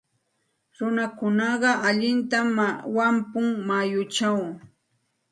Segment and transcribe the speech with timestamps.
[1.21, 2.47] Runaqa allintam
[2.95, 4.39] wampun mayuchaw.